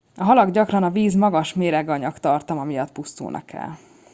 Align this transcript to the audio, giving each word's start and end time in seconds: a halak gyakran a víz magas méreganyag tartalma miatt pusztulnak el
a 0.15 0.23
halak 0.23 0.49
gyakran 0.51 0.83
a 0.83 0.89
víz 0.89 1.13
magas 1.15 1.53
méreganyag 1.53 2.17
tartalma 2.19 2.63
miatt 2.63 2.91
pusztulnak 2.91 3.51
el 3.53 3.77